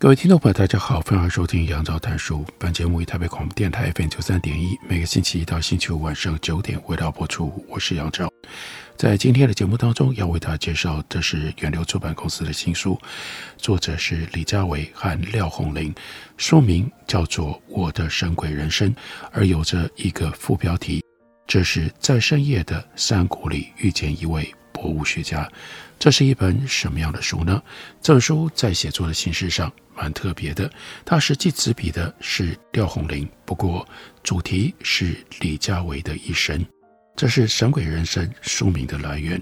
[0.00, 2.42] 各位听众朋友，大家好，欢迎收听杨照谈书。
[2.58, 7.62] 本节目以台北广播电台 FM 九三点一，每个星期一到星期五晚上九点为大家播出。
[7.68, 8.32] 我是杨照，
[8.96, 12.98] 在今天的节目当中，要为大家介绍的是远流出版公司的新书，
[13.58, 15.94] 作者是李佳维和廖红玲，
[16.38, 18.90] 书名叫做《我的神鬼人生》，
[19.32, 21.04] 而有着一个副标题：
[21.46, 25.50] 这是在深夜的山谷里遇见一位博物学家。
[25.98, 27.62] 这是一本什么样的书呢？
[28.00, 30.70] 这本书在写作的形式上蛮特别的，
[31.04, 33.86] 它实际执笔的是廖鸿龄，不过
[34.22, 36.64] 主题是李佳维的一生。
[37.16, 39.40] 这是《神鬼人生》书名的来源。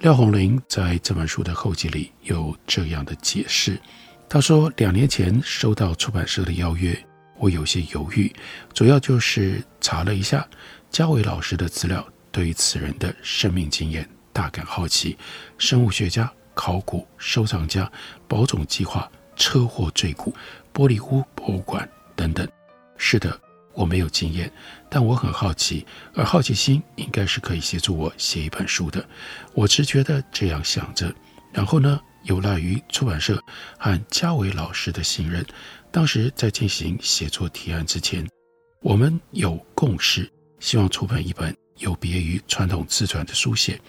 [0.00, 3.78] 廖鸿龄在这本书的后记里有这样的解释：
[4.30, 6.96] 他说，两年前收到出版社的邀约，
[7.36, 8.32] 我有些犹豫，
[8.72, 10.48] 主要就是查了一下
[10.88, 14.08] 嘉维老师的资料，对于此人的生命经验。
[14.38, 15.18] 大感好奇，
[15.58, 17.90] 生物学家、考古收藏家、
[18.28, 20.32] 保种计划、车祸坠谷、
[20.72, 22.48] 玻璃屋博物馆等等。
[22.96, 23.36] 是的，
[23.74, 24.48] 我没有经验，
[24.88, 29.04] 但我很好奇，而好奇心应该是可以协助我写一本书的。
[29.54, 31.12] 我直觉的这样想着。
[31.52, 33.42] 然后呢，有赖于出版社
[33.76, 35.44] 和嘉伟老师的信任，
[35.90, 38.24] 当时在进行写作提案之前，
[38.82, 41.52] 我们有共识，希望出版一本。
[41.78, 43.80] 有别于传统自传的书写，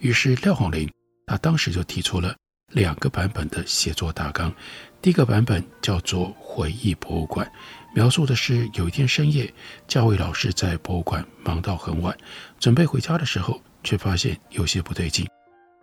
[0.00, 0.90] 于是廖鸿龄
[1.26, 2.34] 他当时就提出了
[2.72, 4.52] 两个版本的写作大纲。
[5.00, 7.46] 第一个版本叫做《回忆博物馆》，
[7.94, 9.52] 描述的是有一天深夜，
[9.86, 12.16] 家维老师在博物馆忙到很晚，
[12.58, 15.26] 准备回家的时候，却发现有些不对劲。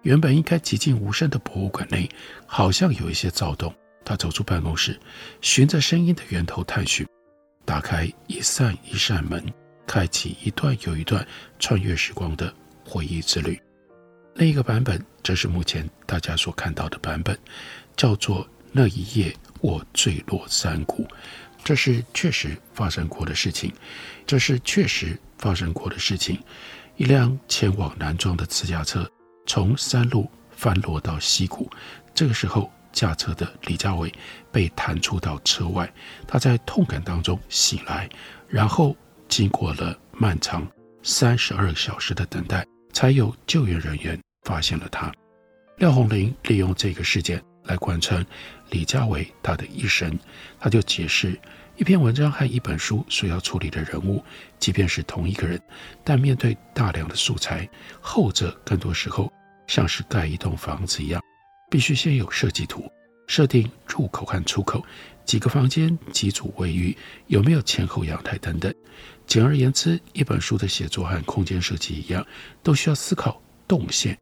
[0.01, 2.09] 原本应该寂静无声的博物馆内，
[2.45, 3.73] 好像有一些躁动。
[4.03, 4.99] 他走出办公室，
[5.39, 7.07] 循着声音的源头探寻，
[7.63, 9.41] 打开一扇一扇门。
[9.85, 11.25] 开启一段又一段
[11.59, 12.53] 穿越时光的
[12.85, 13.61] 回忆之旅。
[14.35, 17.37] 另一个版本，这是目前大家所看到的版本，
[17.95, 21.03] 叫做《那一夜我坠落山谷》。
[21.63, 23.71] 这是确实发生过的事情。
[24.25, 26.39] 这是确实发生过的事情。
[26.97, 29.09] 一辆前往南庄的自驾车
[29.45, 31.69] 从山路翻落到溪谷，
[32.13, 34.11] 这个时候驾车的李家伟
[34.51, 35.91] 被弹出到车外，
[36.27, 38.09] 他在痛感当中醒来，
[38.47, 38.95] 然后。
[39.33, 40.67] 经过了漫长
[41.01, 42.63] 三十二小时的等待，
[42.93, 45.11] 才有救援人员发现了他。
[45.77, 48.23] 廖鸿龄利用这个事件来贯穿
[48.69, 50.19] 李家维他的一生，
[50.59, 51.35] 他就解释
[51.77, 54.23] 一篇文章和一本书所要处理的人物，
[54.59, 55.59] 即便是同一个人，
[56.03, 57.67] 但面对大量的素材，
[57.99, 59.33] 后者更多时候
[59.65, 61.19] 像是盖一栋房子一样，
[61.71, 62.87] 必须先有设计图，
[63.25, 64.85] 设定入口和出口，
[65.25, 66.95] 几个房间，几组卫浴，
[67.27, 68.73] 有没有前后阳台等等。
[69.25, 72.25] 简而言之，一本书的写作和空间设计一样，
[72.61, 74.17] 都需要思考动线，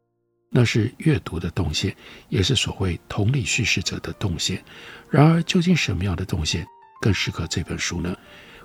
[0.48, 1.94] 那是阅读的动线，
[2.28, 4.62] 也是所谓同理叙事者的动线。
[5.10, 6.66] 然而，究竟什么样的动线
[7.00, 8.16] 更适合这本书呢？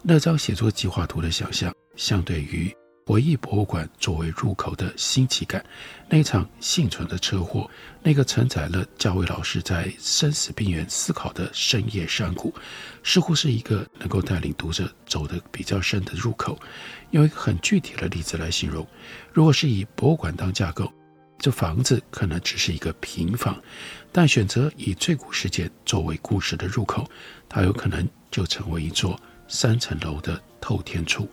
[0.04, 2.74] 那张写作计划图的想象，相对于
[3.08, 5.66] 回忆博物馆作为入口的新奇感，
[6.10, 7.72] 那场幸存的车祸，
[8.04, 12.54] 那个承载了家维老师在生死边缘思考的深夜山谷，
[13.04, 16.60] 似乎是一个能够带领读者走得比较深的入口。
[17.12, 18.86] 用一个很具体的例子来形容，
[19.32, 20.92] 如果是以博物馆当架构，
[21.40, 23.56] 这房子可能只是一个平房；
[24.12, 27.10] 但选择以坠谷事件作为故事的入口，
[27.48, 29.18] 它有可能就成为一座
[29.48, 31.26] 三层楼的透天厝。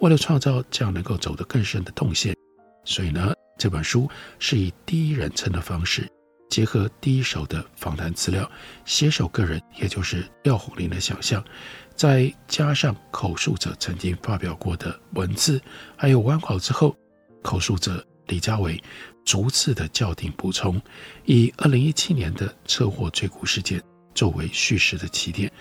[0.00, 2.34] 为了创造这样能够走得更深的动线，
[2.84, 4.08] 所以呢，这本书
[4.38, 6.08] 是以第一人称的方式，
[6.48, 8.48] 结合第一手的访谈资料，
[8.84, 11.44] 写手个人，也就是廖红玲的想象，
[11.96, 15.60] 再加上口述者曾经发表过的文字，
[15.96, 16.96] 还有完稿之后，
[17.42, 18.80] 口述者李佳维
[19.24, 20.80] 逐次的校订补充，
[21.24, 23.82] 以二零一七年的车祸坠谷事件
[24.14, 25.52] 作为叙事的起点，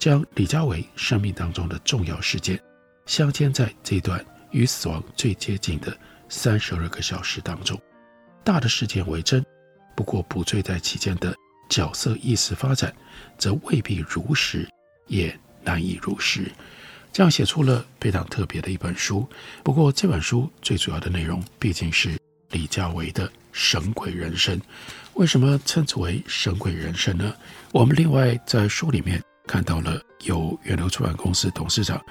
[0.00, 2.60] 将李佳维生命当中的重要事件。
[3.06, 5.96] 镶嵌在这段与死亡最接近的
[6.28, 7.78] 三十二个小时当中，
[8.42, 9.44] 大的事件为真，
[9.94, 11.34] 不过补缀在其间的
[11.68, 12.94] 角色意识发展，
[13.36, 14.66] 则未必如实，
[15.06, 16.50] 也难以如实。
[17.12, 19.28] 这样写出了非常特别的一本书。
[19.62, 22.18] 不过这本书最主要的内容毕竟是
[22.50, 24.60] 李家维的神鬼人生。
[25.12, 27.32] 为什么称之为神鬼人生呢？
[27.70, 32.04] 我们另外在书里面看到了由远流出版公司董事长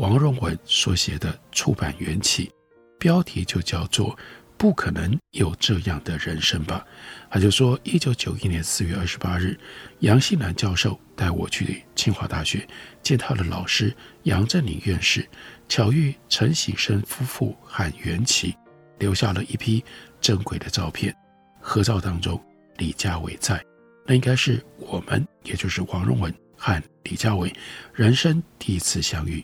[0.00, 2.50] 王荣文所写的出版缘起，
[2.98, 4.18] 标题就叫做。
[4.56, 6.86] 不可能有这样的人生吧？
[7.30, 9.58] 他就说，一九九一年四月二十八日，
[10.00, 12.68] 杨信南教授带我去清华大学
[13.02, 13.94] 见他的老师
[14.24, 15.26] 杨振宁院士，
[15.66, 18.54] 巧遇陈省身夫妇和缘起，
[18.98, 19.82] 留下了一批
[20.20, 21.14] 珍贵的照片。
[21.58, 22.38] 合照当中，
[22.76, 23.62] 李佳伟在，
[24.06, 27.50] 那应该是我们，也就是王荣文和李佳伟
[27.94, 29.42] 人生第一次相遇。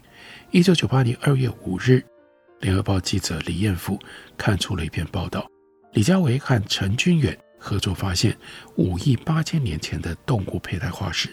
[0.53, 2.05] 一九九八年二月五日。
[2.61, 3.99] 联合报记者李彦甫
[4.39, 5.47] 看出了一篇报道，
[5.93, 8.37] 李佳维和陈君远合作发现
[8.77, 11.29] 五亿八千年前的动物胚胎化石，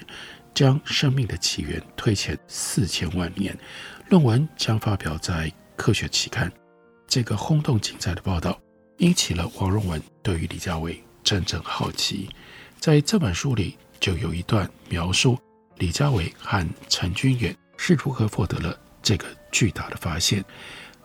[0.53, 3.57] 将生命的起源推前四千万年。
[4.09, 6.51] 论文将发表在《科学》期刊。
[7.07, 8.59] 这个轰动精彩的报道
[8.97, 12.27] 引起了王荣文对于李佳维真正好奇。
[12.79, 15.37] 在这本书里，就有一段描述
[15.77, 20.43] 李佳维和陈君远是如何获得了这个巨大的发现。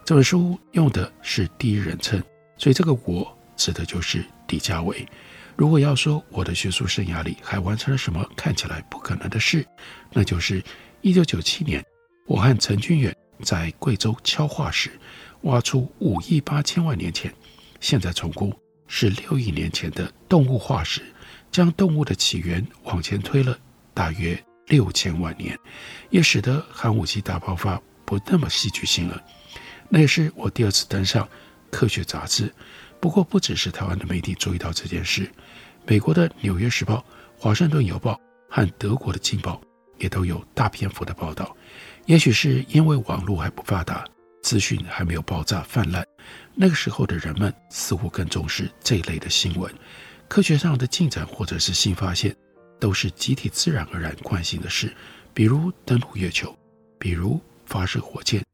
[0.04, 2.18] 这本书用的是第一人称，
[2.56, 5.06] 所以这个“我”指的就是李佳伟。
[5.54, 9.66] 如果要说我的学术生涯里还完成了什么看起来不可能的事，
[10.12, 10.62] 那就是
[11.02, 11.84] 1997年，
[12.26, 14.90] 我和陈君远在贵州敲化石，
[15.42, 17.34] 挖出五亿八千万年前，
[17.80, 18.50] 现在重估
[18.86, 21.02] 是六亿年前的动物化石，
[21.50, 23.58] 将动物的起源往前推了
[23.92, 25.59] 大约六千万年，
[26.11, 29.23] 也使得寒武纪大爆发不那么戏剧性了。
[29.88, 31.25] 那也是我第二次登上
[31.70, 32.53] 《科学》杂志。
[33.00, 35.31] 不过，不只是台湾的媒体注意到这件事，
[35.87, 36.97] 美国的《纽约时报》、
[37.37, 38.12] 《华盛顿邮报》
[38.49, 39.61] 和德国的《镜报》
[39.99, 41.56] 也都有大篇幅的报道。
[42.06, 44.05] 也许是因为网络还不发达，
[44.43, 46.05] 资讯还没有爆炸泛滥，
[46.55, 49.73] 那个时候的人们似乎更重视这一类的新闻。
[50.26, 52.35] 科学上的进展或者是新发现，
[52.78, 54.94] 都是集体自然而然惯性的事，
[55.34, 56.56] 比如登陆月球，
[56.98, 58.44] 比如发射火箭。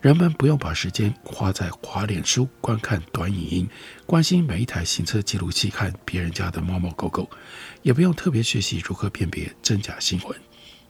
[0.00, 3.68] 人们不用把时间花在滑脸书、观看短影音、
[4.04, 7.26] 关心每一台行车记录器看别人家的猫猫狗狗，
[7.80, 10.38] 也不用特别学习如何辨别真假新闻。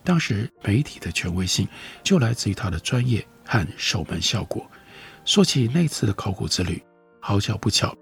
[0.02, 1.66] 当时媒体的权威性
[2.02, 4.68] 就来自于他的专业和守门效果。
[5.24, 6.82] 说起那次的考古之旅，
[7.20, 7.96] 好巧不巧，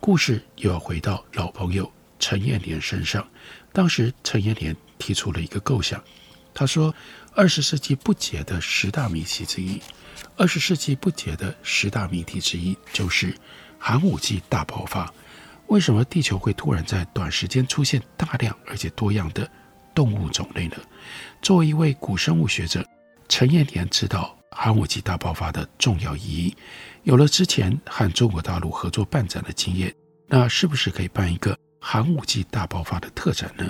[0.00, 1.90] 故事又要回到老朋友
[2.20, 3.26] 陈彦年身上。
[3.72, 6.00] 当时陈彦年提出了一个构想，
[6.54, 6.94] 他说
[7.34, 9.80] ：“二十世纪不解的十大谜题之一。”
[10.36, 13.34] 二十世纪不解的十大谜题之一就是
[13.78, 15.12] 寒武纪大爆发。
[15.68, 19.48] 为什么地球会突然在短时间出现大量而且多样的
[19.94, 20.76] 动物种类呢？
[21.40, 22.84] 作为一位古生物学者，
[23.28, 26.56] 陈彦年知道寒武纪大爆发的重要意义。
[27.04, 29.94] 有了之前和中国大陆合作办展的经验，
[30.26, 33.68] 那是不是可以办一个寒武纪大爆发的特展呢？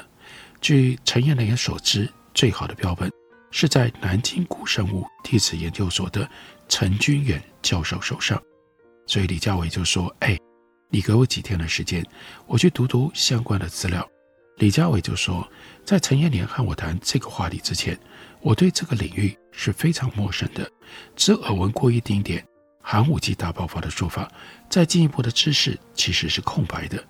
[0.61, 3.11] 据陈彦年所知，最好的标本
[3.51, 6.29] 是在南京古生物地质研究所的。
[6.69, 8.41] 陈君远教授手上，
[9.05, 10.39] 所以李佳伟就说：“哎，
[10.89, 12.05] 你给我几天的时间，
[12.47, 14.09] 我去读读相关的资料。”
[14.59, 15.51] 李佳伟就说
[15.85, 17.99] ：“在陈彦年和我谈这个话题之前，
[18.41, 20.71] 我对这个领域是非常陌生的，
[21.17, 22.47] 只耳闻过一丁点
[22.81, 24.31] 寒武纪大爆发的说法，
[24.69, 27.03] 再进一步的知识其实是空白的。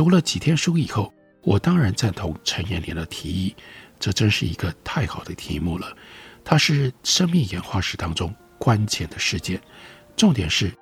[0.00, 3.54] 读了几天书以后，我当然赞同陈彦年的提议，
[3.98, 5.94] 这真是一个太好的题目了，
[6.42, 9.60] 它是生命演化史当中。”关键的事件，
[10.16, 10.72] 重点是，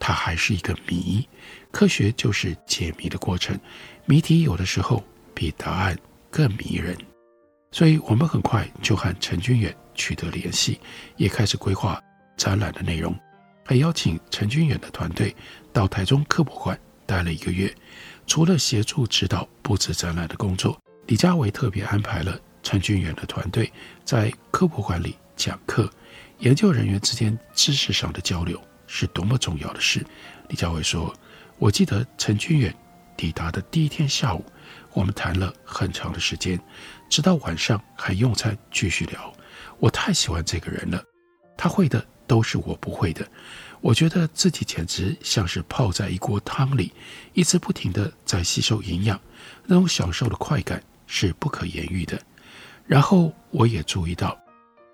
[0.00, 1.24] 它还是一个谜。
[1.70, 3.56] 科学就是解谜的过程，
[4.06, 5.96] 谜题有的时候比答案
[6.28, 6.98] 更迷人。
[7.70, 10.80] 所以，我们很快就和陈君远取得联系，
[11.16, 12.02] 也开始规划
[12.36, 13.16] 展览的内容，
[13.64, 15.32] 还邀请陈君远的团队
[15.72, 16.76] 到台中科博馆
[17.06, 17.72] 待了一个月。
[18.26, 23.72] 除了协助指导布置展览的工作，李家伟特别安排了陈俊远的团队
[24.04, 25.88] 在科博馆里讲课。
[26.38, 30.04] 研究人员之间知识上的交流是多么重要的事。
[30.48, 31.14] 李家伟说
[31.58, 32.74] ：“我记得陈俊远
[33.16, 34.44] 抵达的第一天下午，
[34.92, 36.58] 我们谈了很长的时间，
[37.08, 39.32] 直到晚上还用餐继续聊。
[39.78, 41.02] 我太喜欢这个人了，
[41.56, 43.26] 他会的都是我不会的。
[43.84, 46.90] 我觉得自己简直像是泡在一锅汤里，
[47.34, 49.20] 一直不停地在吸收营养，
[49.66, 52.18] 那种享受的快感是不可言喻的。
[52.86, 54.34] 然后我也注意到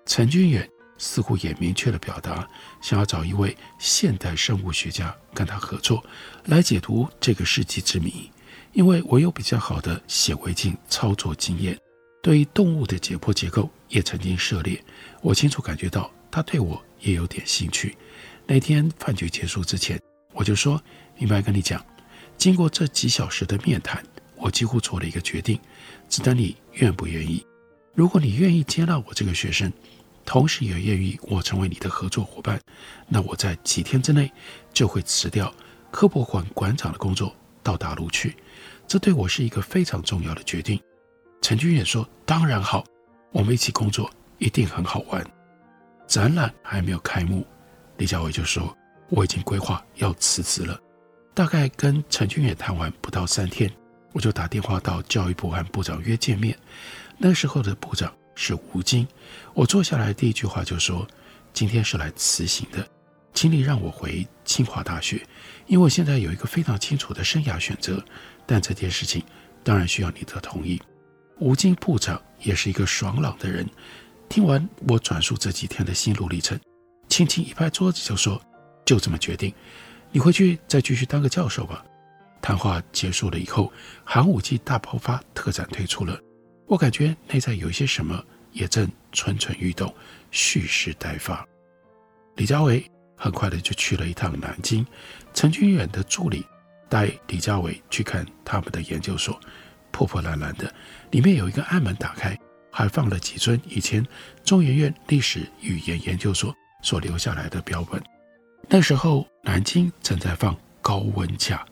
[0.05, 0.69] 陈君远。”
[1.03, 2.47] 似乎也明确地表达，
[2.79, 6.05] 想要找一位现代生物学家跟他合作，
[6.45, 8.29] 来解读这个世纪之谜。
[8.73, 11.75] 因为我有比较好的显微镜操作经验，
[12.21, 14.79] 对于动物的解剖结构也曾经涉猎。
[15.21, 17.97] 我清楚感觉到他对我也有点兴趣。
[18.53, 19.97] 那天饭局结束之前，
[20.33, 20.83] 我就说
[21.17, 21.81] ：“明白跟你讲，
[22.35, 24.03] 经过这几小时的面谈，
[24.35, 25.57] 我几乎做了一个决定，
[26.09, 27.47] 只等你愿不愿意。
[27.93, 29.71] 如果你愿意接纳我这个学生，
[30.25, 32.59] 同时也愿意我成为你的合作伙伴，
[33.07, 34.29] 那我在几天之内
[34.73, 35.53] 就会辞掉
[35.89, 38.35] 科博馆馆长的工作，到大陆去。
[38.85, 40.77] 这对我是一个非常重要的决定。
[41.41, 42.83] 陈君远说：“当然好，
[43.31, 45.25] 我们一起工作一定很好玩。”
[46.05, 47.47] 展览还没有开幕，
[48.01, 48.75] 李家维就说
[49.09, 50.75] ：“我已经规划要辞职了。”
[51.35, 53.71] 大概跟陈俊远谈完不到三天，
[54.11, 56.57] 我就打电话到教育部和部长约见面。
[57.19, 59.07] 那时候的部长是吴京。
[59.53, 61.07] 我坐下来第一句话就说
[61.53, 62.83] ：“今天是来辞行的，
[63.35, 65.23] 请你让我回清华大学，
[65.67, 68.03] 因为我现在有一个非常清楚的生涯选择。
[68.47, 69.23] 但这件事情
[69.63, 70.81] 当然需要你的同意。”
[71.37, 73.69] 吴京部长也是一个爽朗的人，
[74.27, 76.59] 听完我转述这几天的心路历程，
[77.11, 78.41] 轻轻一拍桌子就说
[78.85, 79.53] ：“就这么决定。”
[80.13, 81.83] 你回去再继续当个教授吧。
[82.41, 83.71] 谈话结束了以后，
[84.05, 86.17] 寒武纪大爆发特展推出了，
[86.67, 89.93] 我感觉内在有一些什么也正蠢蠢欲动，
[90.31, 91.45] 蓄势待发。
[92.37, 94.87] 李佳伟很快的就去了一趟南京，
[95.33, 96.45] 陈君远的助理
[96.87, 99.37] 带李佳伟去看他们的研究所，
[99.91, 100.73] 破破烂烂的，
[101.11, 102.39] 里面有一个暗门打开，
[102.71, 104.01] 还放了几尊以前
[104.45, 108.01] 中研院历史语言研究所所留下来的标本。
[108.67, 111.65] 那时候，南京正在放高温假，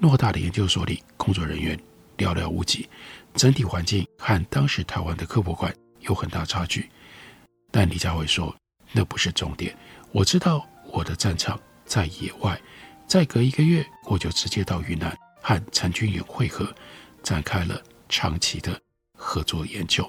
[0.00, 1.78] 偌大的研究所里，工作人员
[2.16, 2.88] 寥寥无几，
[3.34, 6.88] 整体环境和当时台湾的科博馆有很大差距。
[7.70, 8.54] 但李佳慧说，
[8.92, 9.76] 那不是重点。
[10.12, 12.60] 我知道我的战场在野外，
[13.06, 16.72] 再隔一个月，我就直接到云南和陈君远会合，
[17.22, 18.80] 展开了长期的
[19.16, 20.08] 合作研究。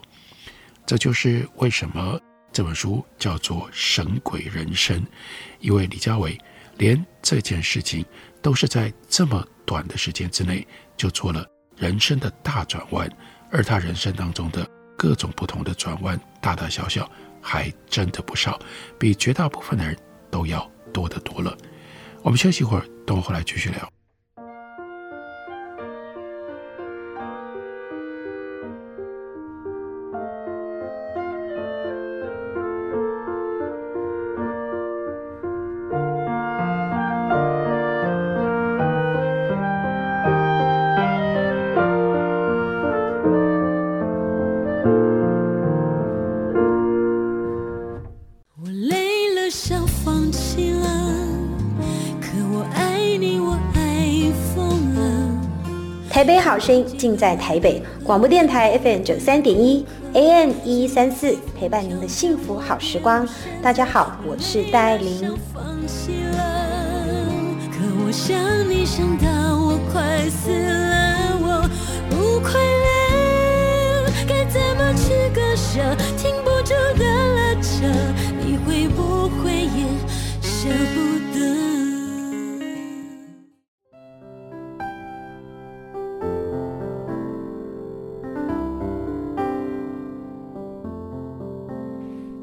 [0.85, 2.19] 这就是为什么。
[2.53, 4.99] 这本书叫做《神鬼人生》，
[5.59, 6.37] 因为李佳伟
[6.77, 8.05] 连这件事情
[8.41, 10.67] 都是在这么短的时间之内
[10.97, 11.45] 就做了
[11.77, 13.09] 人生的大转弯，
[13.49, 17.09] 而他人生当中的各种不同的转弯，大大小小，
[17.41, 18.59] 还真的不少，
[18.99, 19.97] 比绝大部分的人
[20.29, 21.57] 都要多得多了。
[22.21, 23.89] 我们休息一会儿，等我回来继续聊。
[56.21, 63.27] 台北好声音尽在台北广播电台 FM 九三点一 AM 一一三四，陪伴您的幸福好时光。
[63.59, 65.35] 大家好，我是戴爱玲。
[67.71, 68.37] 可我想
[68.69, 71.67] 你想到我快死了，我
[72.11, 75.81] 不快乐，该怎么去割舍？
[76.19, 77.87] 停不住的拉扯，
[78.45, 79.87] 你会不会也
[80.39, 81.20] 舍不得？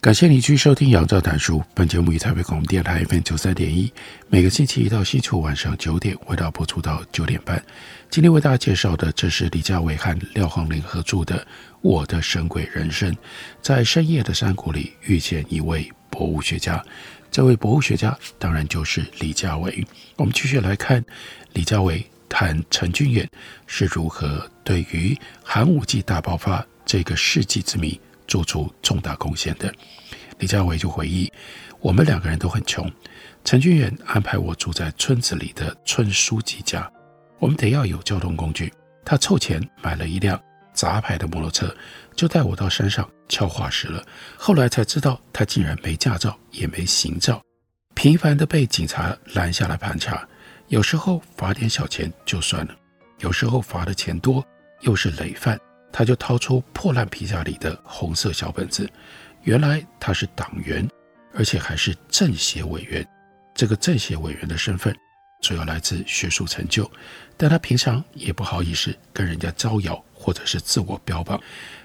[0.00, 1.58] 感谢你继续收听《杨照谈书》。
[1.74, 3.92] 本节目以台北广播电台 FM 九三点一，
[4.28, 7.62] 每个星期一到星期五晚上九点，为大家播出到九点半。
[8.08, 11.38] 今天为大家介绍的，这是李家维和廖晃霖合著的
[11.82, 13.12] 《我的神鬼人生》。
[13.60, 16.82] 在深夜的山谷里遇见一位博物学家，
[17.30, 19.86] 这位博物学家当然就是李家维。
[20.16, 21.04] 我们继续来看
[21.52, 23.28] 李家维谈陈俊远
[23.66, 25.14] 是如何对于
[25.44, 28.00] 寒武纪大爆发这个世纪之谜。
[28.30, 29.74] 做出重大贡献的
[30.38, 31.30] 李家维就回忆，
[31.80, 32.88] 我们两个人都很穷。
[33.44, 36.90] 陈君远安排我住在村子里的村书记家，
[37.40, 38.72] 我们得要有交通工具。
[39.04, 40.40] 他凑钱买了一辆
[40.72, 41.74] 杂牌的摩托车，
[42.14, 44.02] 就带我到山上敲化石了。
[44.36, 47.42] 后来才知道，他竟然没驾照，也没行照，
[47.94, 50.26] 频繁的被警察拦下来盘查。
[50.68, 52.76] 有时候罚点小钱就算了，
[53.18, 54.46] 有时候罚的钱多，
[54.82, 55.58] 又是累犯。
[55.92, 58.88] 他就掏出破烂皮夹里的红色小本子，
[59.42, 60.88] 原来他是党员，
[61.34, 63.06] 而且还是政协委员。
[63.54, 64.96] 这个政协委员的身份
[65.42, 66.90] 主要来自学术成就，
[67.36, 71.40] 但他平常也不好意思跟人家招摇或者是自我标榜，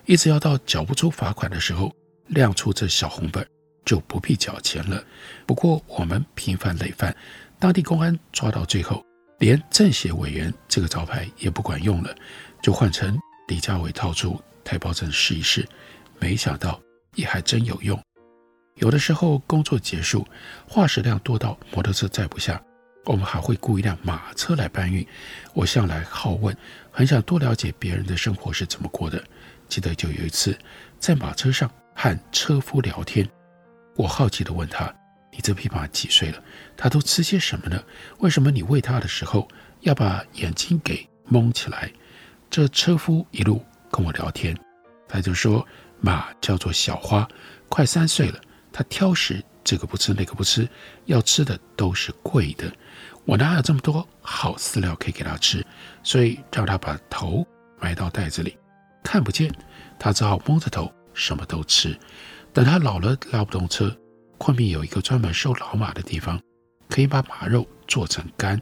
[0.06, 1.92] 一直要到缴不出罚款的时候
[2.28, 3.46] 亮出这小红本，
[3.84, 5.04] 就不必缴钱了。
[5.46, 7.16] 不过我们平反累犯，
[7.60, 9.04] 当地公安抓到最后，
[9.40, 12.16] 连政协委员这个招牌也不管用了，
[12.62, 15.68] 就换成李佳伟掏出台胞证试一试，
[16.20, 16.82] 没想到
[17.14, 18.00] 也还真有用。
[18.76, 20.28] 有的时候工作结束，
[20.68, 22.62] 化石量多到摩托车载不下，
[23.06, 25.06] 我们还会雇一辆马车来搬运。
[25.54, 26.56] 我向来好问，
[26.92, 29.24] 很想多了解别人的生活是怎么过的。
[29.70, 30.58] 记得就有一次
[31.00, 33.28] 在马车上和车夫聊天，
[33.96, 34.94] 我好奇地问他
[35.32, 36.44] ：“你这匹马几岁了？
[36.76, 37.82] 它都吃些什么呢？
[38.20, 39.48] 为什么你喂它的时候
[39.82, 41.92] 要把眼睛给蒙起来？”
[42.56, 44.58] 这车夫一路跟我聊天，
[45.10, 45.68] 他就说
[46.00, 47.28] ：“马叫做小花，
[47.68, 48.40] 快三岁了。”
[48.72, 50.66] 他挑食，这个不吃那个不吃，
[51.04, 52.72] 要吃的都是贵的。
[53.26, 55.62] 我哪有这么多好饲料可以给他吃？
[56.02, 57.46] 所以让他把头
[57.78, 58.58] 埋到袋子里，
[59.04, 59.54] 看不见。
[60.00, 61.94] 他只好蒙着头，什么都吃。
[62.54, 63.94] 等他老了拉不动车，
[64.38, 66.42] 昆明有一个专门收老马的地方，
[66.88, 68.58] 可以把马肉做成干。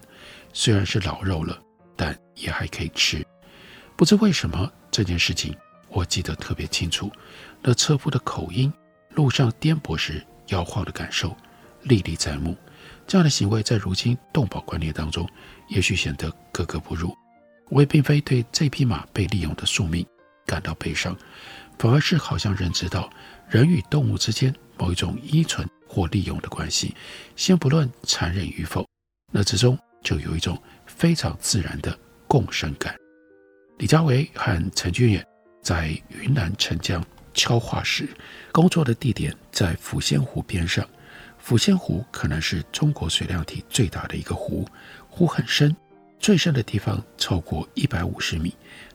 [0.52, 1.56] 虽然是老肉了，
[1.94, 3.24] 但也还可以吃。
[3.96, 5.56] 不知为什么这件事情
[5.88, 7.10] 我记得特别清楚，
[7.62, 8.72] 那车夫的口音。
[9.14, 11.36] 路上颠簸时摇晃的感受
[11.82, 12.56] 历历在目，
[13.06, 15.24] 这样的行为在如今动保观念当中，
[15.68, 17.16] 也许显得格格不入。
[17.68, 20.04] 我也并非对这匹马被利用的宿命
[20.44, 21.16] 感到悲伤，
[21.78, 23.08] 反而是好像认知到
[23.48, 26.92] 人与动物之间某一种依存或利用的关系。
[27.36, 28.84] 先不论残忍与否，
[29.30, 31.96] 那之中就有一种非常自然的
[32.26, 32.96] 共生感。
[33.78, 35.26] 李佳维和陈俊远
[35.62, 37.04] 在云南澄江。
[37.36, 38.08] 敲化石
[38.52, 40.88] 工作的地点在抚仙湖边上，
[41.44, 44.64] 抚仙湖可能是中国水量体最大的一个湖，
[45.08, 45.76] 湖很深，
[46.20, 48.54] 最深的地方超过一百五十米，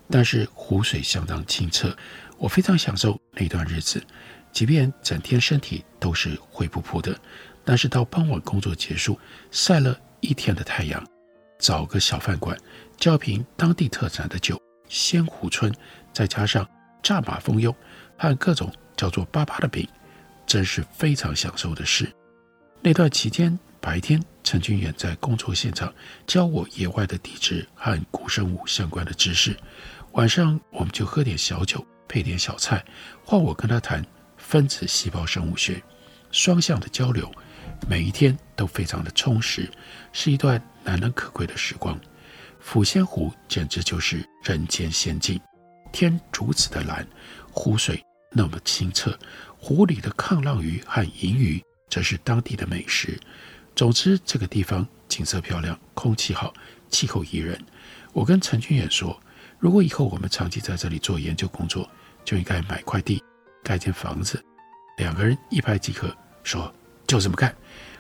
[0.10, 1.94] 但是湖水相当清澈，
[2.38, 4.02] 我非常享受那段日子，
[4.54, 7.20] 即便整天身体都是灰扑扑的，
[7.66, 9.20] 但是到傍晚工作结束，
[9.52, 11.06] 晒了一天的太阳，
[11.60, 12.58] 找个小饭馆，
[12.96, 14.58] 叫瓶当地特产的酒，
[14.90, 15.74] 仙湖春，
[16.12, 16.68] 再加上
[17.02, 17.74] 炸马蜂蛹。
[18.22, 19.88] 和各种叫做“粑粑”的饼，
[20.46, 22.12] 真是非常享受的事。
[22.82, 25.94] 那段期间，白天陈君远在工作现场
[26.28, 29.56] 教我野外的地质和古生物相关的知识，
[30.12, 32.84] 晚上我们就喝点小酒，配点小菜，
[33.24, 35.82] 换我跟他谈分子细胞生物学，
[36.30, 37.32] 双向的交流，
[37.88, 39.72] 每一天都非常的充实，
[40.12, 41.98] 是一段难能可贵的时光。
[42.64, 45.40] 抚仙湖简直就是人间仙境，
[45.92, 47.08] 天如此的蓝，
[47.52, 48.04] 湖水。
[48.32, 49.18] 那么清澈，
[49.58, 53.20] 湖里的抗浪鱼和银鱼则是当地的美食。
[53.76, 56.54] 总之，这个地方景色漂亮，空气好，
[56.90, 57.60] 气候宜人。
[58.14, 59.20] 我跟陈君远说，
[59.58, 61.90] 如果以后我们长期在这里做研究工作，
[62.24, 63.24] 就应该买块地，
[63.64, 64.40] 盖间房子。
[64.98, 66.72] 两个人一拍即合，说
[67.08, 67.56] 就这么干。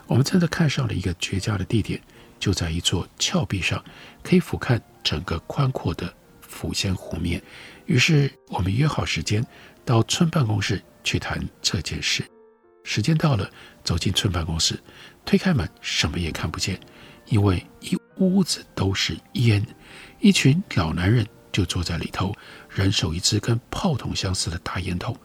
[0.06, 2.00] 我们真的看上了一个绝佳的地点，
[2.39, 3.84] 就在一座峭壁上，
[4.23, 6.13] 可以俯瞰整个宽阔的
[6.49, 7.41] 抚仙湖面。
[7.86, 9.45] 于是我们约好时间。
[9.86, 12.23] 到村办公室去谈这件事。
[12.84, 13.49] 时间到了，
[13.84, 14.80] 走进村办公室，
[15.25, 16.80] 推开门，什么也看不见，
[17.25, 19.65] 因为一屋子都是烟。
[20.19, 22.32] 一群老男人就坐在里头，
[22.69, 25.17] 人手一支跟炮筒相似的大烟筒。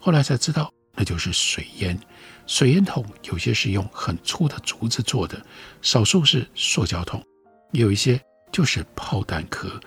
[0.00, 1.98] 后来才知道，那就是水烟。
[2.46, 5.40] 水烟筒有些是用很粗的竹子做的，
[5.82, 7.22] 少数是塑胶筒，
[7.72, 9.80] 有一些就是炮弹壳。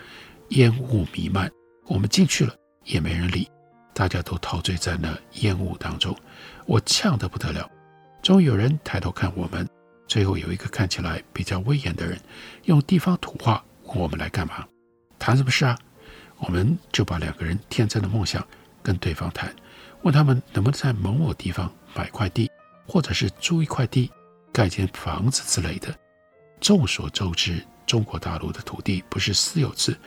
[0.49, 1.49] 烟雾弥漫，
[1.85, 3.47] 我们进去了，也没人理。
[3.93, 6.15] 大家都陶醉在那烟雾当中，
[6.65, 7.69] 我呛得不得了。
[8.23, 9.67] 终于有人抬头看我们，
[10.07, 12.19] 最后有一个看起来比较威严的人，
[12.63, 14.65] 用地方土话问我们来干嘛，
[15.19, 15.77] 谈什么事啊？
[16.37, 18.45] 我们就把两个人天真的梦想
[18.81, 19.53] 跟对方谈，
[20.01, 22.49] 问他们能不能在某某地方买块地，
[22.87, 24.11] 或者是租一块地
[24.51, 25.93] 盖间房子之类的。
[26.59, 29.97] 众所周知，中国大陆的土地不是私有制，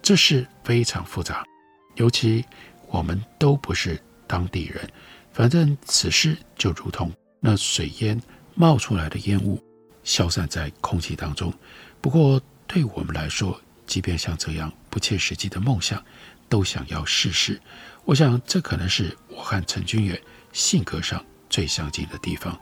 [0.00, 1.44] 这事非常复杂，
[1.96, 2.44] 尤其。
[2.88, 4.86] 我们都不是当地人，
[5.32, 8.20] 反正此事就如同那水烟
[8.54, 9.58] 冒出来的烟雾，
[10.04, 11.50] 消散在空气当中。
[12.02, 16.04] 不过对我们来说，即便像这样不切实际的梦想，
[16.50, 17.58] 都想要试试。
[18.04, 20.20] 我想这可能是我和陈君远
[20.52, 22.58] 性格上最相近的地方。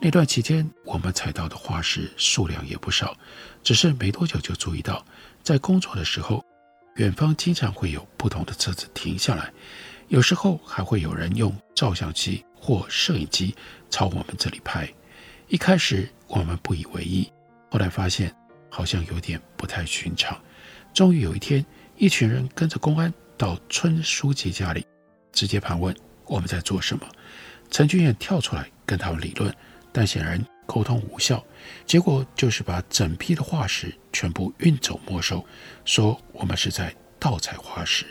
[0.00, 3.16] 那段期间，我们采到的化石数量也不少，
[3.62, 5.04] 只是没多久就注意到，
[5.42, 6.44] 在工作的时候，
[6.96, 9.50] 远方经常会有不同的车子停下来，
[10.08, 13.54] 有时候还会有人用照相机或摄影机
[13.88, 14.86] 朝我们这里拍。
[15.48, 17.32] 一开始我们不以为意，
[17.70, 18.34] 后来发现
[18.68, 20.38] 好像有点不太寻常。
[20.92, 21.64] 终于有一天，
[21.96, 24.86] 一群人跟着公安到村书记家里，
[25.32, 25.94] 直接盘问
[26.26, 27.06] 我们在做什么。
[27.70, 29.54] 陈军远跳出来跟他们理论，
[29.92, 31.44] 但显然沟通无效，
[31.84, 35.44] 结果就是把整批的化石全部运走没收，
[35.84, 38.06] 说我们是在盗采化石。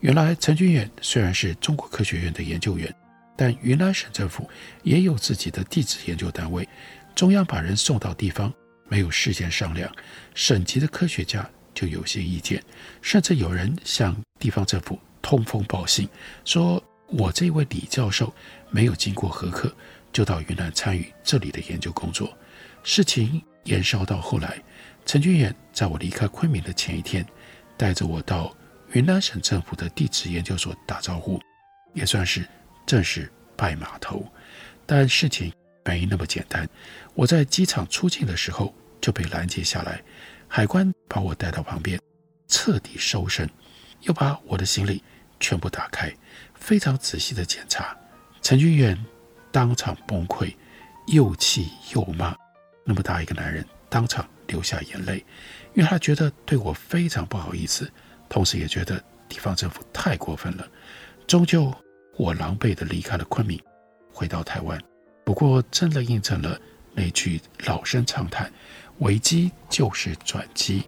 [0.00, 2.94] 原来陈军远虽然是中国科学院的研究员，
[3.36, 4.48] 但云南省政府
[4.82, 6.66] 也有自己的地质研究单位，
[7.14, 8.52] 中央把人送到地方，
[8.88, 9.92] 没有事先商量，
[10.34, 12.60] 省级的科学家就有些意见，
[13.00, 16.08] 甚至有人向地方政府通风报信，
[16.44, 18.34] 说我这位李教授
[18.68, 19.72] 没有经过核课，
[20.12, 22.36] 就到云南参与这里的研究工作。
[22.82, 24.60] 事情延烧到后来，
[25.06, 27.24] 陈军远在我离开昆明的前一天，
[27.76, 28.52] 带着我到
[28.90, 31.40] 云南省政府的地质研究所打招呼，
[31.94, 32.44] 也算是
[32.86, 34.26] 正式拜码头。
[34.84, 35.52] 但事情
[35.84, 36.68] 没那么简单，
[37.14, 40.02] 我在机场出境的时候就被拦截下来。
[40.48, 42.00] 海关把我带到旁边，
[42.48, 43.48] 彻底搜身，
[44.00, 45.02] 又把我的行李
[45.38, 46.12] 全部打开，
[46.54, 47.96] 非常仔细的检查。
[48.40, 48.98] 陈俊远
[49.52, 50.54] 当场崩溃，
[51.08, 52.34] 又气又骂。
[52.82, 55.18] 那么大一个男人，当场流下眼泪，
[55.74, 57.90] 因为他觉得对我非常不好意思，
[58.28, 60.66] 同时也觉得地方政府太过分了。
[61.26, 61.72] 终究，
[62.16, 63.60] 我狼狈地离开了昆明，
[64.10, 64.80] 回到台湾。
[65.24, 66.58] 不过，真的印证了
[66.94, 68.50] 那句老生常谈。
[68.98, 70.82] 危机就是转机。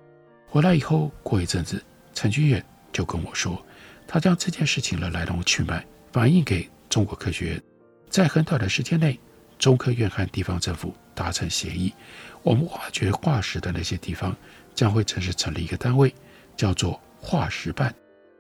[0.47, 3.65] 回来以后，过一阵子，陈军远就跟我说，
[4.07, 7.63] 他将这件事情的来龙去脉反映给中国科学院。
[8.09, 9.19] 在很短的时间内，
[9.59, 11.95] 中科院和地方政府达成协议，
[12.43, 14.37] 我们挖掘化石的那些地方
[14.75, 16.13] 将会正式成立一个单位，
[16.57, 17.95] 叫做化石办。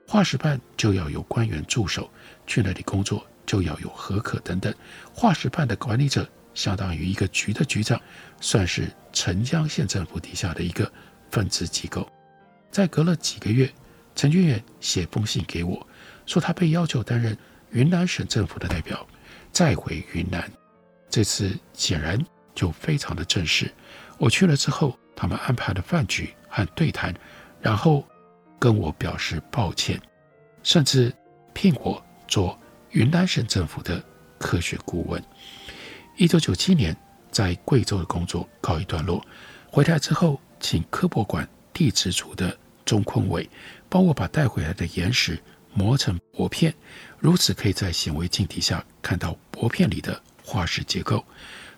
[0.08, 2.10] 化石办就要有官员驻守，
[2.44, 4.74] 去那里工作就要有核可等等。
[5.14, 6.28] 化石办的管理者
[6.60, 7.98] 相当于一个局的局长，
[8.40, 8.90] 算是。
[9.12, 10.88] 澄江县政府底下的一个
[11.32, 12.08] 分支机构，
[12.70, 13.68] 在隔了几个月，
[14.14, 15.84] 陈俊远写封信给我，
[16.26, 17.36] 说他被要求担任
[17.70, 19.04] 云南省政府的代表，
[19.50, 20.48] 再回云南。
[21.08, 23.68] 这次显然就非常的正式。
[24.16, 27.12] 我去了之后，他们安排了饭局和对谈，
[27.60, 28.06] 然后
[28.60, 30.00] 跟我表示抱歉，
[30.62, 31.12] 甚至
[31.52, 32.56] 聘我做
[32.90, 34.00] 云南省政府的
[34.38, 35.20] 科学顾问。
[36.20, 36.94] 一九九七年。
[37.30, 39.24] 在贵州的工作告一段落，
[39.70, 43.48] 回来之后，请科博馆地质组的钟坤伟
[43.88, 45.40] 帮我把带回来的岩石
[45.72, 46.74] 磨成薄片，
[47.20, 51.24] 如此可以在显微镜底下看到薄片里的化石结构。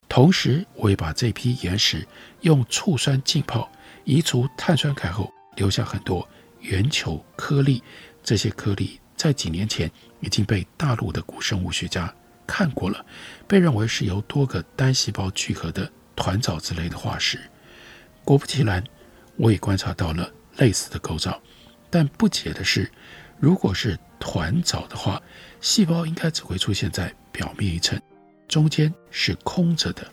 [0.09, 2.09] 同时，我也把这批岩石
[2.41, 3.71] 用醋酸浸泡，
[4.05, 6.27] 移除碳酸钙后，留下很多
[6.61, 7.83] 圆球颗粒。
[8.25, 9.89] 这些颗粒在几年前
[10.21, 12.13] 已经被大陆的古生物学家。
[12.53, 13.03] 看过了，
[13.49, 17.41] 被认为是由多个单细胞聚合的团藻之类的化石。
[18.27, 18.85] 果不其然，
[19.37, 21.41] 我也观察到了类似的构造。
[21.89, 22.93] 但不解的是，
[23.41, 25.19] 如果是团藻的话，
[25.63, 27.99] 细胞应该只会出现在表面一层，
[28.47, 30.07] 中间是空着的。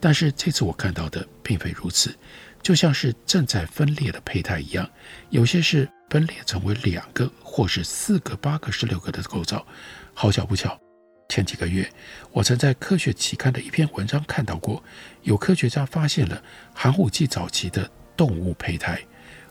[0.00, 2.12] 但是这次我看到的并非如此，
[2.60, 4.90] 就像是正在分裂的胚胎一样，
[5.30, 9.64] 有些是分裂成为两个，或是四个、八个、十六个的构造。
[10.12, 10.83] 好巧不巧。
[11.28, 11.90] 前几个月，
[12.32, 14.82] 我曾在科学期刊的一篇文章看到过，
[15.22, 16.42] 有科学家发现了
[16.74, 19.00] 寒武纪早期的动物胚胎。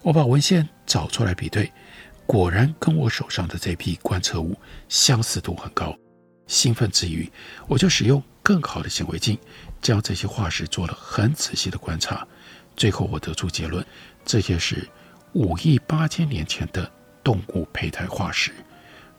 [0.02, 1.72] 我把文献找出来比对，
[2.26, 4.58] 果然跟我手上的这批观测物
[4.88, 5.98] 相似度很高。
[6.46, 7.32] 兴奋之余，
[7.68, 9.38] 我就使用更好的显微镜，
[9.82, 12.28] 将这些化石做了很仔细的观察。
[12.76, 13.86] 最后，我得出结论：
[14.26, 14.88] 这些是
[15.34, 16.92] 五亿八千年前的
[17.24, 18.52] 动物胚胎化石。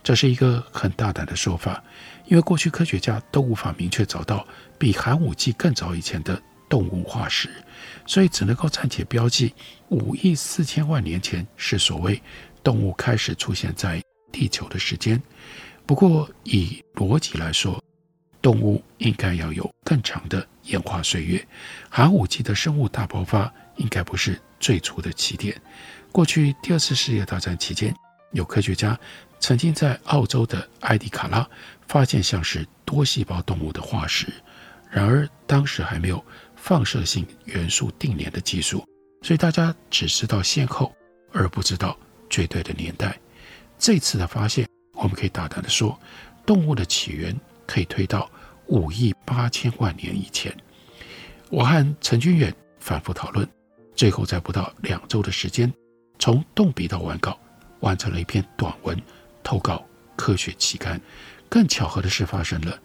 [0.03, 1.83] 这是一个很大胆的说法，
[2.27, 4.47] 因为过去科学家都无法明确找到
[4.79, 7.51] 比寒武纪更早以前的动物化石，
[8.07, 9.53] 所以只能够暂且标记
[9.91, 12.21] 五亿四千万年前是所谓
[12.63, 15.23] 动物开始出现在地球的时间。
[15.87, 17.83] 不过以逻辑来说，
[18.41, 21.47] 动物应该要有更长的演化岁月，
[21.91, 25.55] 寒武纪的生物大爆发应该不是最初的起点。
[26.11, 27.95] 过去第二次世界大战期间，
[28.33, 28.99] 有科学家。
[29.41, 31.47] 曾经在澳洲的埃迪卡拉
[31.87, 34.27] 发现像是多细胞动物的化石，
[34.91, 36.25] 然而当时还没有
[36.57, 38.85] 放射性元素定年的技术，
[39.23, 40.95] 所以大家只知道先后，
[41.33, 41.97] 而不知道
[42.31, 43.19] 绝对的年代。
[43.79, 45.99] 这次的发现，我们可以大胆地说，
[46.47, 48.31] 动物的起源可以推到
[48.67, 50.57] 五亿八千万年以前。
[51.51, 53.47] 我和陈君远反复讨论，
[53.95, 55.73] 最后在不到两周的时间，
[56.19, 57.39] 从动笔到完稿，
[57.81, 59.01] 完成了一篇短文，
[59.43, 59.85] 投稿
[60.17, 61.01] 科学期刊。
[61.55, 62.77] 更巧合的事发生了，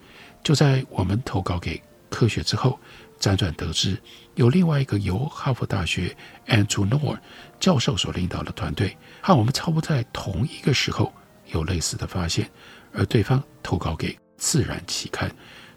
[0.44, 2.78] 就在我们投稿给科学之后，
[3.18, 4.00] 辗转得知
[4.36, 7.18] 有另外一个由哈佛大学 Andrew Nor
[7.58, 11.12] 教授所领导的团队，和我们差不多在同一个时候
[11.48, 12.48] 有类似的发现，
[12.92, 15.28] 而对方投稿给《自然》期刊。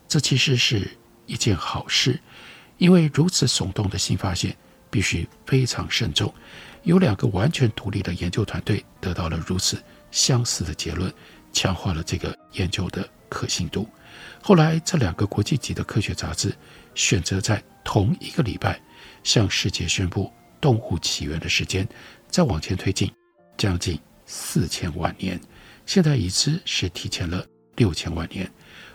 [0.07, 0.87] 这其实是
[1.25, 2.19] 一件好事，
[2.77, 4.55] 因为如此耸动的新发现
[4.91, 6.31] 必须非常慎重。
[6.83, 11.11] 有两个完全独立的研究团队得到了如此相似的结论，
[11.53, 13.87] 强化了这个研究的可信度。
[14.41, 16.53] 后来，这两个国际级的科学杂志
[16.95, 18.81] 选择在同一个礼拜
[19.23, 21.87] 向世界宣布动物起源的时间，
[22.27, 23.09] 再往前推进
[23.55, 25.39] 将近四千万年，
[25.85, 27.45] 现在已知是提前了
[27.77, 28.49] 六千万年。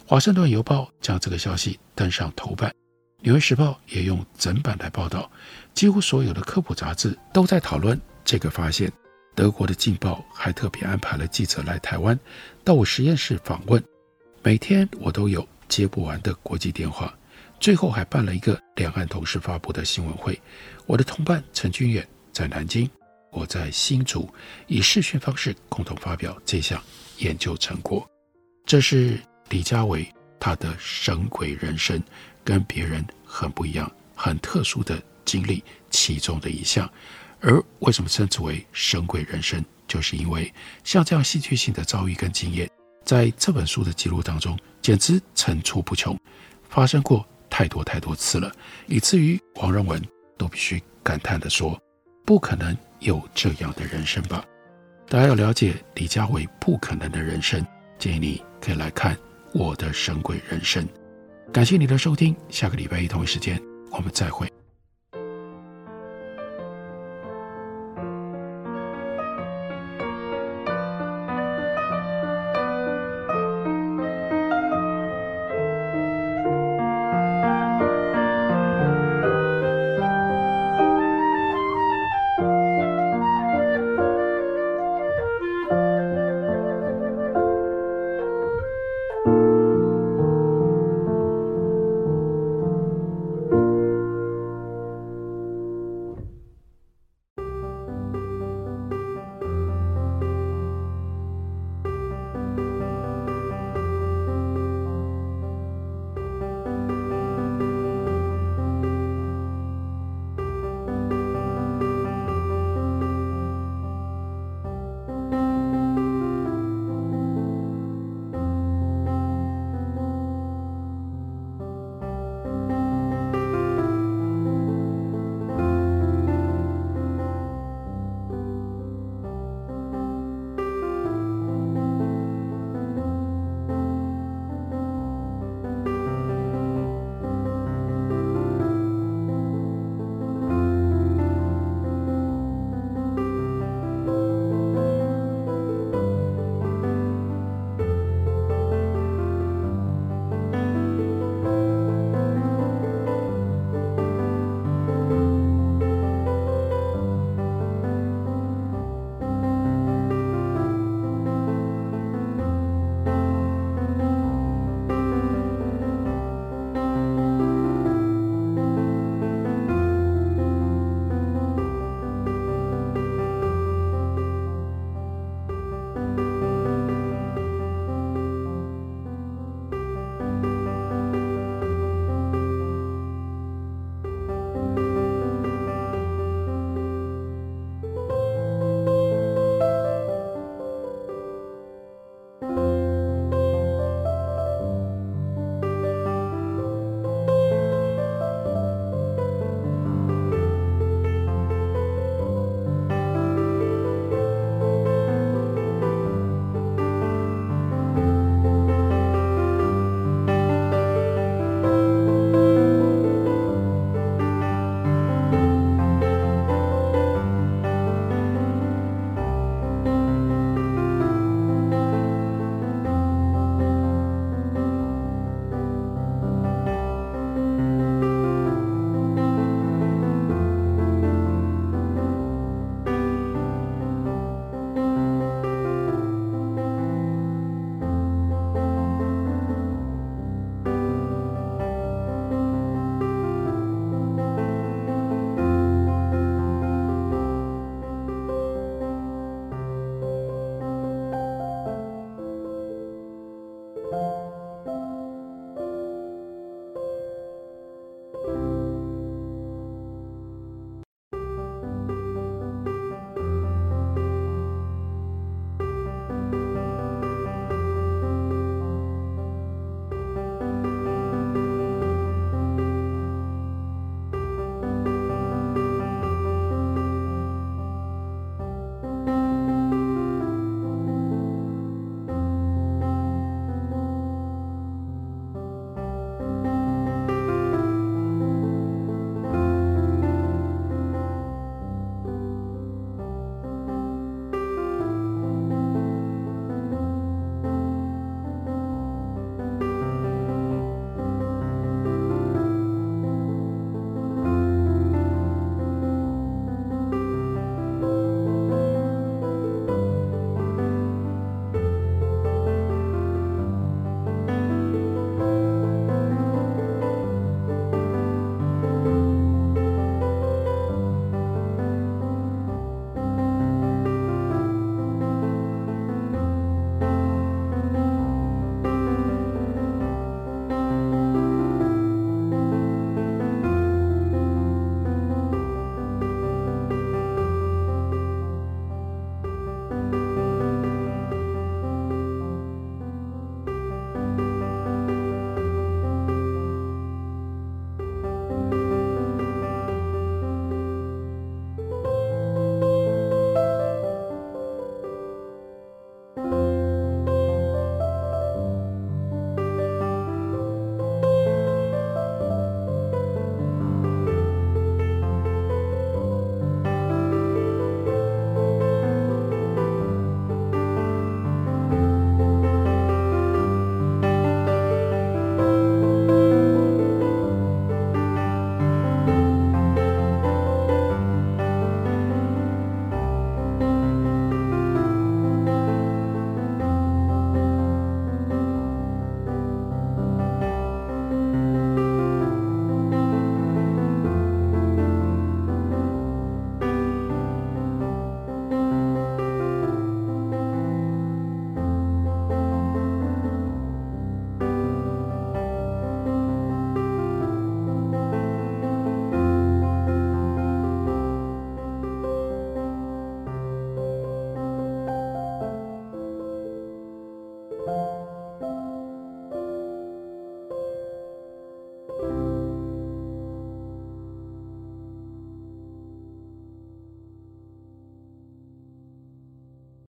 [0.07, 2.73] 华盛顿邮报将这个消息登上头版，
[3.21, 5.31] 纽约时报也用整版来报道。
[5.75, 8.91] 几乎所有的科普杂志都在讨论这个发现。
[9.39, 12.19] 德国的《镜报》还特别安排了记者来台湾，
[12.65, 13.81] 到我实验室访问。
[14.43, 17.17] 每天我都有接不完的国际电话，
[17.61, 20.37] 最后还办了一个两岸同时发布的新闻会。
[20.87, 22.91] 我的同伴陈君远在南京，
[23.31, 24.29] 我在新竹，
[24.67, 26.83] 以视讯方式共同发表这项
[27.19, 28.05] 研究成果。
[28.67, 29.21] 这是
[29.51, 30.05] 李家维
[30.41, 32.03] 他的神鬼人生，
[32.43, 36.91] 跟别人很不一样、很特殊的经历其中的一项。
[37.41, 40.53] 而为什么称之为神鬼人生，就是因为
[40.85, 42.69] 像这样戏剧性的遭遇跟经验，
[43.05, 46.19] 在这本书的记录当中，简直层出不穷，
[46.69, 48.53] 发生过太多太多次了，
[48.87, 50.03] 以至于黄仁文
[50.37, 51.81] 都必须感叹地说
[52.27, 54.45] ：“不可能有这样的人生吧？”
[55.09, 57.65] 大家要了解李家维不可能的人生，
[57.99, 59.17] 建议你可以来看
[59.55, 60.87] 我的神鬼人生。
[61.51, 63.59] 感谢你的收听，下个礼拜一同一时间
[63.91, 64.47] 我们再会。